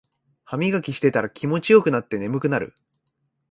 [0.45, 2.73] ハミガキしてたら気持ちよくなって眠くなる